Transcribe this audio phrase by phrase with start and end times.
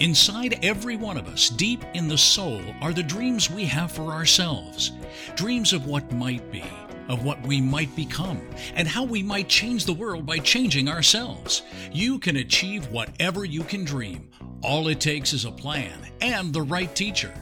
[0.00, 4.10] Inside every one of us, deep in the soul, are the dreams we have for
[4.12, 4.90] ourselves.
[5.36, 6.64] Dreams of what might be,
[7.08, 8.40] of what we might become,
[8.74, 11.62] and how we might change the world by changing ourselves.
[11.92, 14.30] You can achieve whatever you can dream.
[14.62, 17.32] All it takes is a plan and the right teacher.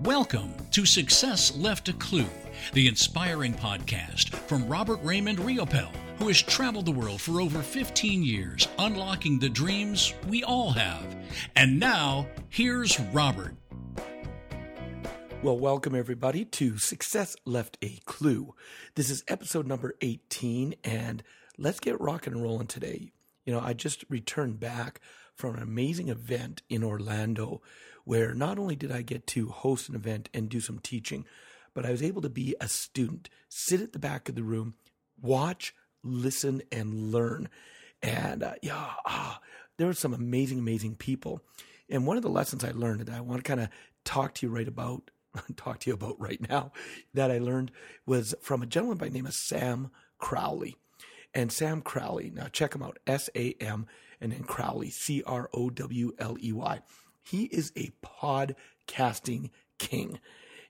[0.00, 2.26] Welcome to Success Left a Clue,
[2.72, 8.22] the inspiring podcast from Robert Raymond Riopel who has traveled the world for over 15
[8.22, 11.16] years, unlocking the dreams we all have.
[11.54, 13.54] And now, here's Robert.
[15.42, 18.54] Well, welcome everybody to Success Left a Clue.
[18.96, 21.22] This is episode number 18, and
[21.56, 23.12] let's get rocking and rolling today.
[23.44, 25.00] You know, I just returned back
[25.36, 27.62] from an amazing event in Orlando
[28.04, 31.24] where not only did I get to host an event and do some teaching,
[31.74, 34.74] but I was able to be a student, sit at the back of the room,
[35.20, 37.48] watch listen and learn.
[38.02, 39.40] And uh, yeah, ah,
[39.76, 41.42] there were some amazing, amazing people.
[41.90, 43.68] And one of the lessons I learned that I want to kind of
[44.04, 45.10] talk to you right about,
[45.56, 46.72] talk to you about right now,
[47.14, 47.72] that I learned
[48.06, 50.76] was from a gentleman by the name of Sam Crowley.
[51.34, 53.86] And Sam Crowley, now check him out, S A M
[54.20, 56.80] and then Crowley, C R O W L E Y.
[57.22, 60.18] He is a podcasting king.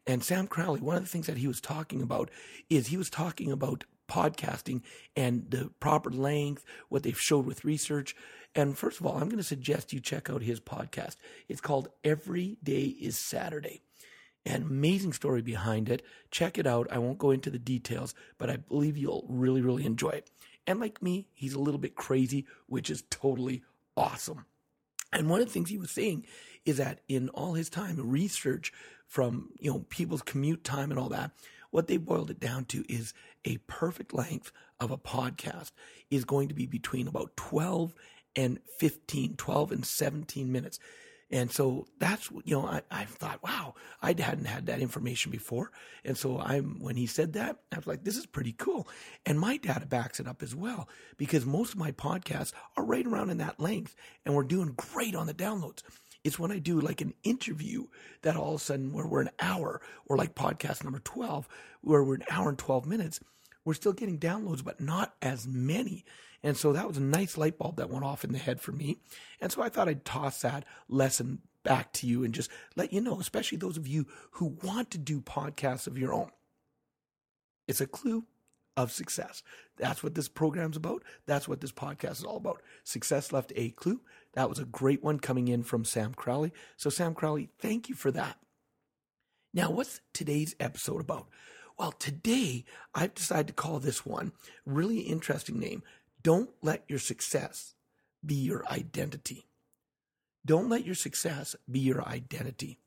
[0.07, 2.31] And Sam Crowley, one of the things that he was talking about
[2.69, 4.83] is he was talking about podcasting
[5.15, 8.17] and the proper length, what they've showed with research.
[8.55, 11.17] And first of all, I'm going to suggest you check out his podcast.
[11.49, 13.83] It's called Every Day is Saturday.
[14.47, 16.03] An amazing story behind it.
[16.31, 16.89] Check it out.
[16.91, 20.31] I won't go into the details, but I believe you'll really, really enjoy it.
[20.67, 23.63] And like me, he's a little bit crazy, which is totally
[23.97, 24.47] awesome.
[25.13, 26.27] And one of the things he was saying
[26.65, 28.73] is that in all his time research
[29.07, 31.31] from you know people's commute time and all that,
[31.71, 35.73] what they boiled it down to is a perfect length of a podcast
[36.11, 37.95] is going to be between about 12
[38.37, 40.79] and 15, 12 and 17 minutes.
[41.31, 45.71] And so that's, you know, I, I thought, wow, I hadn't had that information before.
[46.05, 48.89] And so I'm, when he said that, I was like, this is pretty cool.
[49.27, 53.07] And my data backs it up as well, because most of my podcasts are right
[53.07, 55.83] around in that length and we're doing great on the downloads.
[56.29, 57.87] It's when I do like an interview
[58.21, 61.49] that all of a sudden where we're an hour or like podcast number 12,
[61.81, 63.19] where we're an hour and 12 minutes,
[63.65, 66.05] we're still getting downloads, but not as many.
[66.43, 68.73] And so that was a nice light bulb that went off in the head for
[68.73, 68.99] me.
[69.41, 73.01] And so I thought I'd toss that lesson back to you and just let you
[73.01, 76.31] know, especially those of you who want to do podcasts of your own.
[77.67, 78.27] It's a clue
[78.77, 79.43] of success.
[79.77, 81.03] That's what this program's about.
[81.27, 82.63] That's what this podcast is all about.
[82.85, 84.03] Success left a clue.
[84.39, 86.53] That was a great one coming in from Sam Crowley.
[86.77, 88.39] So, Sam Crowley, thank you for that.
[89.53, 91.27] Now, what's today's episode about?
[91.77, 94.31] Well, today I've decided to call this one
[94.65, 95.83] really interesting name.
[96.23, 97.75] Don't let your success
[98.25, 99.49] be your identity.
[100.47, 102.79] Don't let your success be your identity.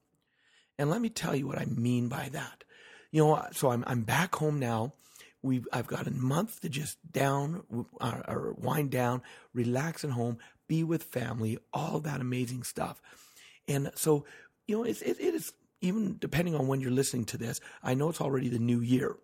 [0.80, 2.64] And let me tell you what I mean by that.
[3.12, 4.94] You know, so I'm I'm back home now
[5.42, 7.64] we I've got a month to just down
[8.00, 9.22] uh, or wind down,
[9.54, 10.38] relax at home,
[10.72, 13.02] be with family, all that amazing stuff.
[13.68, 14.24] And so,
[14.68, 15.52] you know, it's, it, it is
[15.82, 17.60] even depending on when you're listening to this.
[17.84, 19.18] I know it's already the new year,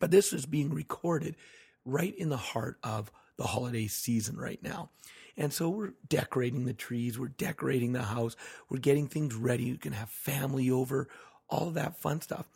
[0.00, 1.36] but this is being recorded
[1.84, 4.90] right in the heart of the holiday season right now.
[5.36, 8.34] And so we're decorating the trees, we're decorating the house,
[8.68, 9.62] we're getting things ready.
[9.62, 11.06] You can have family over,
[11.50, 12.46] all that fun stuff.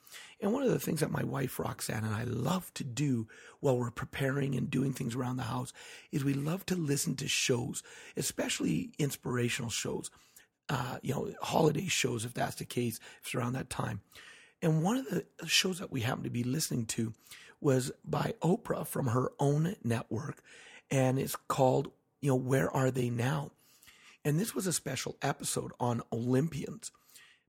[0.41, 3.29] And one of the things that my wife Roxanne and I love to do
[3.61, 5.73] while we're preparing and doing things around the house
[6.13, 7.83] is we love to listen to shows,
[8.17, 10.11] especially inspirational shows,
[10.69, 14.01] uh, you know, holiday shows if that's the case, if it's around that time.
[14.63, 17.13] And one of the shows that we happened to be listening to
[17.61, 20.43] was by Oprah from her own network,
[20.91, 21.91] and it's called,
[22.21, 23.51] you know, Where Are They Now?
[24.25, 26.91] And this was a special episode on Olympians,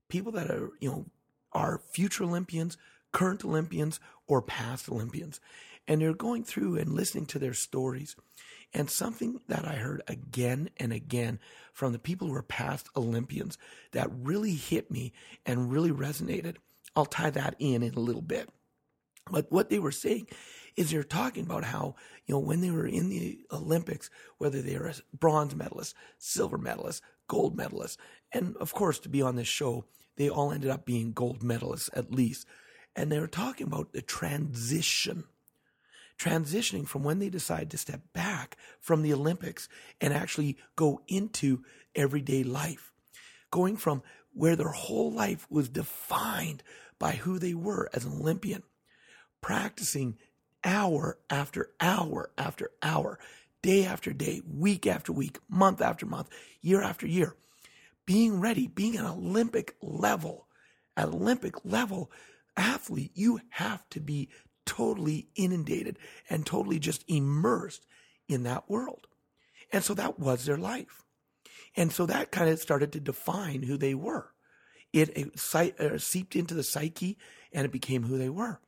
[0.08, 1.06] people that are, you know,
[1.52, 2.76] are future Olympians,
[3.12, 5.40] current Olympians, or past Olympians.
[5.88, 8.16] And they're going through and listening to their stories.
[8.74, 11.38] And something that I heard again and again
[11.72, 13.56] from the people who are past Olympians
[13.92, 15.12] that really hit me
[15.46, 16.56] and really resonated.
[16.94, 18.48] I'll tie that in in a little bit.
[19.30, 20.28] But what they were saying
[20.76, 21.96] is they're talking about how,
[22.26, 26.58] you know, when they were in the Olympics, whether they were a bronze medalist, silver
[26.58, 27.98] medalist, gold medalist,
[28.32, 29.84] and of course, to be on this show,
[30.16, 32.46] they all ended up being gold medalists at least.
[32.94, 35.24] And they were talking about the transition,
[36.18, 39.68] transitioning from when they decide to step back from the Olympics
[40.00, 41.62] and actually go into
[41.94, 42.92] everyday life,
[43.50, 44.02] going from
[44.32, 46.62] where their whole life was defined
[46.98, 48.62] by who they were as an Olympian,
[49.42, 50.16] practicing
[50.64, 53.18] hour after hour after hour,
[53.60, 56.28] day after day, week after week, month after month,
[56.62, 57.36] year after year
[58.06, 60.46] being ready, being an Olympic level,
[60.96, 62.10] at Olympic level
[62.56, 64.30] athlete, you have to be
[64.64, 65.98] totally inundated
[66.30, 67.86] and totally just immersed
[68.28, 69.06] in that world.
[69.72, 71.02] And so that was their life.
[71.76, 74.32] And so that kind of started to define who they were.
[74.92, 77.18] It, it uh, seeped into the psyche
[77.52, 78.60] and it became who they were.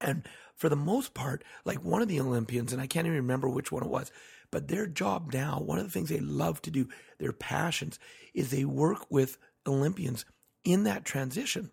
[0.00, 3.48] And for the most part, like one of the Olympians, and I can't even remember
[3.48, 4.10] which one it was,
[4.54, 7.98] but their job now, one of the things they love to do, their passions,
[8.34, 9.36] is they work with
[9.66, 10.24] Olympians
[10.62, 11.72] in that transition.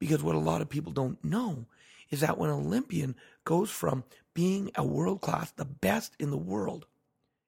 [0.00, 1.66] Because what a lot of people don't know
[2.10, 3.14] is that when an Olympian
[3.44, 4.02] goes from
[4.34, 6.86] being a world class, the best in the world,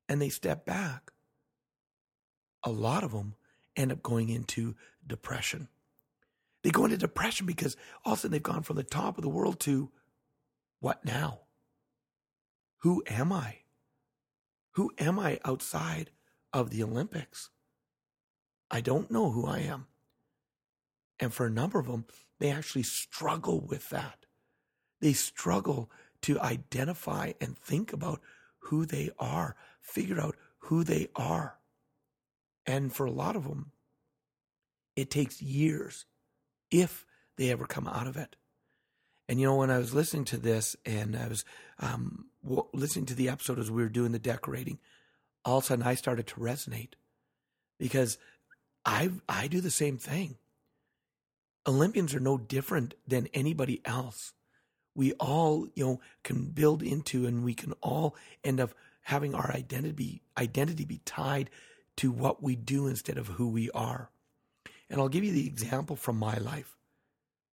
[0.08, 1.10] and they step back,
[2.62, 3.34] a lot of them
[3.74, 5.66] end up going into depression.
[6.62, 9.22] They go into depression because all of a sudden they've gone from the top of
[9.22, 9.90] the world to
[10.78, 11.40] what now?
[12.82, 13.63] Who am I?
[14.74, 16.10] Who am I outside
[16.52, 17.50] of the Olympics?
[18.70, 19.86] I don't know who I am.
[21.20, 22.06] And for a number of them,
[22.40, 24.26] they actually struggle with that.
[25.00, 25.90] They struggle
[26.22, 28.20] to identify and think about
[28.58, 31.58] who they are, figure out who they are.
[32.66, 33.72] And for a lot of them,
[34.96, 36.06] it takes years
[36.70, 37.06] if
[37.36, 38.36] they ever come out of it.
[39.28, 41.44] And you know, when I was listening to this and I was
[41.78, 42.26] um,
[42.72, 44.78] listening to the episode as we were doing the decorating,
[45.44, 46.94] all of a sudden I started to resonate
[47.78, 48.18] because
[48.84, 50.36] I I do the same thing.
[51.66, 54.32] Olympians are no different than anybody else.
[54.94, 58.14] We all, you know, can build into and we can all
[58.44, 61.50] end up having our identity identity be tied
[61.96, 64.10] to what we do instead of who we are.
[64.90, 66.76] And I'll give you the example from my life.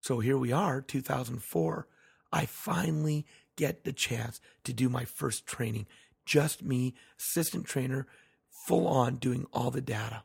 [0.02, 1.88] So here we are, 2004.
[2.34, 3.26] I finally
[3.56, 5.88] get the chance to do my first training.
[6.26, 8.08] Just me, assistant trainer,
[8.50, 10.24] full on doing all the data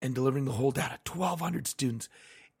[0.00, 2.08] and delivering the whole data, 1,200 students.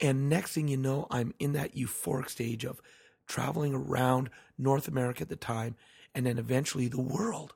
[0.00, 2.80] And next thing you know, I'm in that euphoric stage of
[3.26, 5.76] traveling around North America at the time
[6.14, 7.54] and then eventually the world,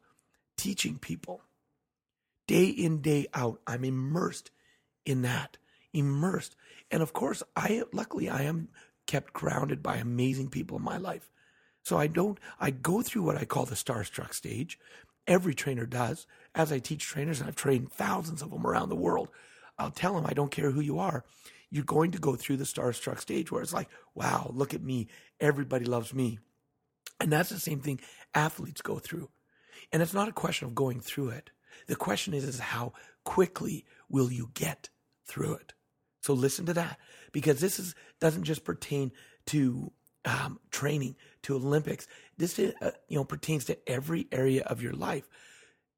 [0.56, 1.42] teaching people.
[2.46, 4.50] Day in, day out, I'm immersed
[5.04, 5.56] in that
[5.92, 6.56] immersed.
[6.90, 8.68] And of course, I luckily I am
[9.06, 11.30] kept grounded by amazing people in my life.
[11.82, 14.78] So I don't I go through what I call the starstruck stage.
[15.26, 16.26] Every trainer does.
[16.54, 19.28] As I teach trainers, and I've trained thousands of them around the world,
[19.78, 21.24] I'll tell them I don't care who you are.
[21.70, 25.08] You're going to go through the starstruck stage where it's like, wow, look at me.
[25.40, 26.38] Everybody loves me.
[27.18, 28.00] And that's the same thing
[28.34, 29.30] athletes go through.
[29.92, 31.50] And it's not a question of going through it.
[31.86, 32.92] The question is, is how
[33.24, 34.90] quickly will you get
[35.24, 35.72] through it?
[36.20, 36.98] So listen to that
[37.32, 39.12] because this is doesn't just pertain
[39.46, 39.92] to
[40.24, 42.06] um, training to Olympics.
[42.36, 45.28] This uh, you know pertains to every area of your life.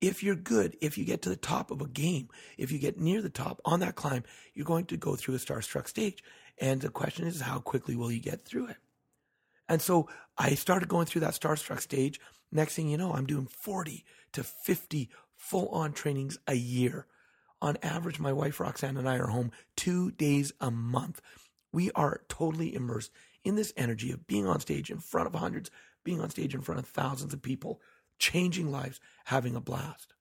[0.01, 2.29] If you're good, if you get to the top of a game,
[2.59, 5.39] if you get near the top on that climb, you're going to go through a
[5.39, 6.23] starstruck stage.
[6.59, 8.77] And the question is, how quickly will you get through it?
[9.69, 12.21] And so I started going through that starstruck stage.
[12.53, 17.07] Next thing you know, I'm doing 40 to 50 full on trainings a year
[17.65, 21.23] on average, my wife Roxanne and I are home two days a month.
[21.75, 23.11] We are totally immersed
[23.43, 25.73] in this energy of being on stage in front of hundreds,
[26.05, 27.81] being on stage in front of thousands of people,
[28.17, 30.15] changing lives, having a blast.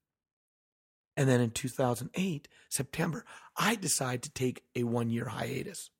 [1.15, 3.23] And then in 2008, September,
[3.55, 5.91] I decide to take a one year hiatus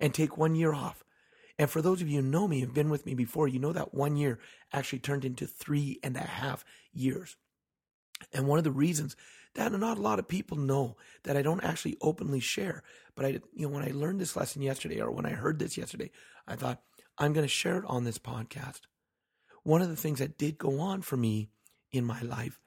[0.00, 1.04] and take one year off.
[1.58, 3.74] And for those of you who know me, have been with me before, you know
[3.74, 4.38] that one year
[4.72, 7.36] actually turned into three and a half years.
[8.32, 9.16] And one of the reasons
[9.54, 12.82] that not a lot of people know that I don't actually openly share.
[13.14, 15.76] But I, you know, when I learned this lesson yesterday or when I heard this
[15.76, 16.10] yesterday,
[16.46, 16.80] I thought
[17.18, 18.80] I'm going to share it on this podcast.
[19.62, 21.50] One of the things that did go on for me
[21.92, 22.58] in my life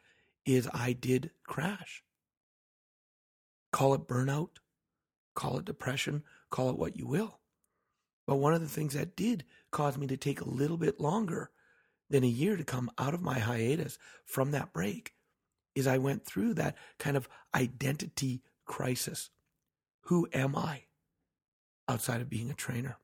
[0.45, 2.03] is I did crash.
[3.71, 4.49] Call it burnout,
[5.33, 7.39] call it depression, call it what you will.
[8.27, 11.49] But one of the things that did cause me to take a little bit longer
[12.09, 15.14] than a year to come out of my hiatus from that break
[15.75, 19.29] is I went through that kind of identity crisis.
[20.03, 20.83] Who am I
[21.87, 22.97] outside of being a trainer?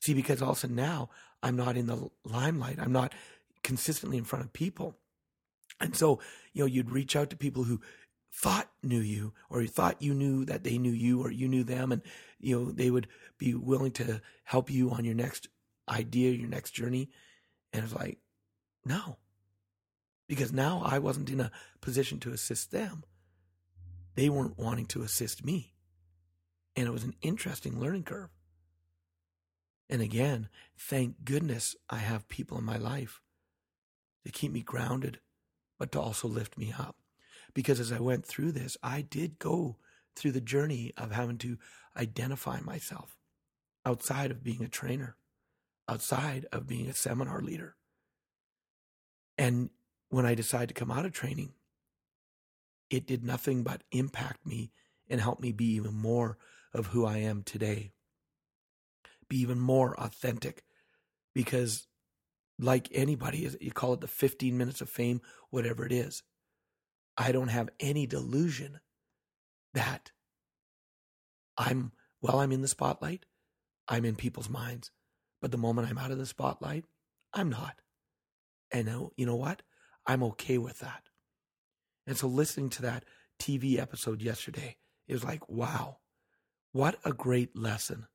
[0.00, 1.10] See, because also now
[1.42, 2.78] I'm not in the limelight.
[2.80, 3.12] I'm not
[3.62, 4.96] consistently in front of people.
[5.80, 6.20] And so,
[6.52, 7.80] you know, you'd reach out to people who
[8.32, 11.64] thought knew you or you thought you knew that they knew you or you knew
[11.64, 12.02] them and
[12.38, 15.48] you know they would be willing to help you on your next
[15.88, 17.10] idea your next journey
[17.72, 18.18] and it's like
[18.84, 19.16] no
[20.30, 23.02] because now I wasn't in a position to assist them.
[24.14, 25.72] They weren't wanting to assist me.
[26.76, 28.28] And it was an interesting learning curve.
[29.88, 33.20] And again, thank goodness I have people in my life
[34.24, 35.18] to keep me grounded,
[35.80, 36.94] but to also lift me up.
[37.52, 39.78] Because as I went through this, I did go
[40.14, 41.58] through the journey of having to
[41.96, 43.18] identify myself
[43.84, 45.16] outside of being a trainer,
[45.88, 47.74] outside of being a seminar leader.
[49.36, 49.70] And
[50.10, 51.54] when I decided to come out of training,
[52.90, 54.72] it did nothing but impact me
[55.08, 56.36] and help me be even more
[56.74, 57.92] of who I am today.
[59.28, 60.64] Be even more authentic
[61.34, 61.86] because,
[62.58, 66.22] like anybody, you call it the 15 minutes of fame, whatever it is,
[67.16, 68.80] I don't have any delusion
[69.74, 70.10] that
[71.56, 73.26] I'm, while I'm in the spotlight,
[73.86, 74.90] I'm in people's minds.
[75.40, 76.84] But the moment I'm out of the spotlight,
[77.32, 77.76] I'm not.
[78.72, 79.62] And now, you know what?
[80.10, 81.04] I'm okay with that.
[82.04, 83.04] And so listening to that
[83.38, 84.76] TV episode yesterday,
[85.06, 85.98] it was like, wow,
[86.72, 88.08] what a great lesson.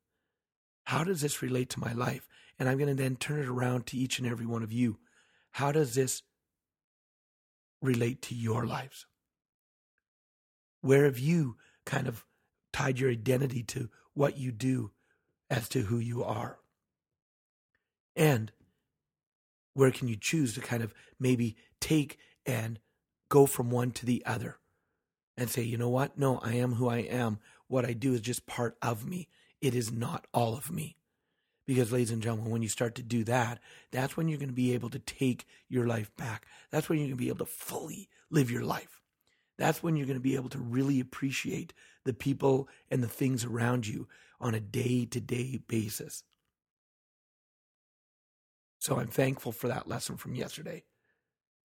[0.84, 2.28] How does this relate to my life?
[2.60, 5.00] And I'm going to then turn it around to each and every one of you.
[5.52, 6.24] How does this
[7.82, 9.06] relate to your lives?
[10.82, 12.26] Where have you kind of
[12.74, 14.92] tied your identity to what you do
[15.50, 16.58] as to who you are?
[18.18, 18.52] And
[19.76, 22.80] where can you choose to kind of maybe take and
[23.30, 24.58] go from one to the other
[25.38, 26.18] and say, you know what?
[26.18, 27.40] No, I am who I am.
[27.68, 29.28] What I do is just part of me.
[29.62, 30.96] It is not all of me.
[31.68, 33.60] Because, ladies and gentlemen, when you start to do that,
[33.92, 36.46] that's when you're going to be able to take your life back.
[36.70, 39.02] That's when you're going to be able to fully live your life.
[39.58, 43.44] That's when you're going to be able to really appreciate the people and the things
[43.44, 44.08] around you
[44.40, 46.24] on a day to day basis.
[48.86, 50.84] So I'm thankful for that lesson from yesterday.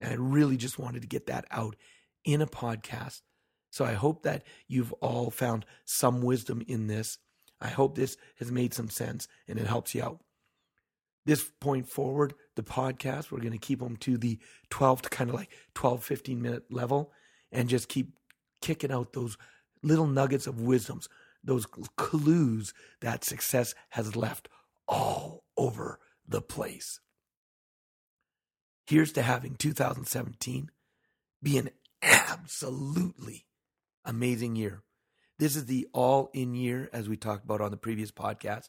[0.01, 1.75] And I really just wanted to get that out
[2.25, 3.21] in a podcast.
[3.69, 7.19] So I hope that you've all found some wisdom in this.
[7.61, 10.21] I hope this has made some sense and it helps you out.
[11.23, 14.39] This point forward, the podcast, we're going to keep them to the
[14.71, 17.11] 12 to kind of like 12, 15 minute level
[17.51, 18.17] and just keep
[18.63, 19.37] kicking out those
[19.83, 21.07] little nuggets of wisdoms,
[21.43, 24.49] those clues that success has left
[24.87, 26.99] all over the place.
[28.91, 30.69] Here's to having 2017
[31.41, 31.69] be an
[32.01, 33.45] absolutely
[34.03, 34.83] amazing year.
[35.39, 38.67] This is the all in year, as we talked about on the previous podcast.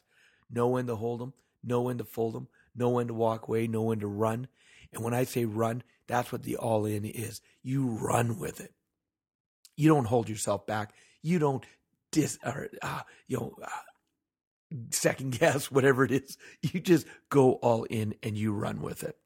[0.48, 1.32] Know when to hold them,
[1.64, 4.46] know when to fold them, know when to walk away, know when to run.
[4.92, 7.40] And when I say run, that's what the all in is.
[7.64, 8.72] You run with it.
[9.76, 10.94] You don't hold yourself back.
[11.20, 11.64] You don't
[12.12, 16.38] dis or uh, you know uh, second guess whatever it is.
[16.60, 19.16] You just go all in and you run with it.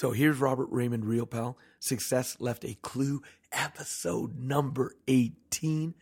[0.00, 1.56] So here's Robert Raymond Riopel.
[1.78, 3.20] Success left a clue.
[3.52, 5.94] Episode number 18.